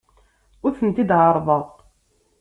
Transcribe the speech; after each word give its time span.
Ur 0.65 0.71
tent-id-ɛerrḍeɣ. 0.77 1.65